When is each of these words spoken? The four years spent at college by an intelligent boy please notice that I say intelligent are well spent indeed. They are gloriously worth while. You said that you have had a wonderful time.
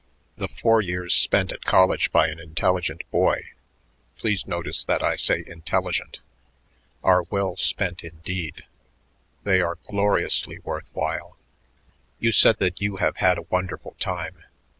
The 0.35 0.47
four 0.47 0.81
years 0.81 1.13
spent 1.13 1.51
at 1.51 1.63
college 1.63 2.11
by 2.11 2.27
an 2.29 2.39
intelligent 2.39 3.03
boy 3.11 3.49
please 4.17 4.47
notice 4.47 4.83
that 4.83 5.03
I 5.03 5.15
say 5.15 5.43
intelligent 5.45 6.21
are 7.03 7.21
well 7.29 7.55
spent 7.55 8.03
indeed. 8.03 8.63
They 9.43 9.61
are 9.61 9.77
gloriously 9.87 10.57
worth 10.57 10.87
while. 10.93 11.37
You 12.19 12.31
said 12.31 12.57
that 12.57 12.81
you 12.81 12.95
have 12.95 13.17
had 13.17 13.37
a 13.37 13.43
wonderful 13.51 13.95
time. 13.99 14.43